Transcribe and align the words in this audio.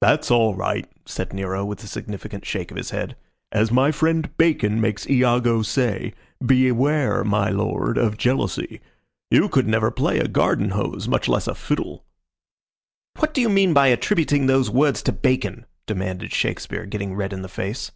"That's 0.00 0.32
all 0.32 0.56
right," 0.56 0.84
said 1.06 1.32
Nero, 1.32 1.64
with 1.64 1.84
a 1.84 1.86
significant 1.86 2.44
shake 2.44 2.72
of 2.72 2.76
his 2.76 2.90
head. 2.90 3.14
"As 3.52 3.70
my 3.70 3.92
friend 3.92 4.36
Bacon 4.36 4.80
makes 4.80 5.06
Ingo 5.06 5.64
say, 5.64 6.12
'Beware, 6.44 7.22
my 7.22 7.50
lord, 7.50 7.96
of 7.96 8.16
jealousy.' 8.18 8.80
You 9.30 9.48
never 9.64 9.92
could 9.92 9.96
play 9.96 10.18
a 10.18 10.26
garden 10.26 10.70
hose, 10.70 11.06
much 11.06 11.28
less 11.28 11.46
a 11.46 11.54
fiddle." 11.54 12.04
"What 13.20 13.32
do 13.32 13.40
you 13.40 13.48
mean 13.48 13.72
my 13.72 13.86
attributing 13.86 14.46
those 14.46 14.70
words 14.70 15.02
to 15.04 15.12
Bacon?" 15.12 15.66
demanded 15.86 16.32
Shakespeare, 16.32 16.84
getting 16.84 17.14
red 17.14 17.32
in 17.32 17.42
the 17.42 17.48
face. 17.48 17.92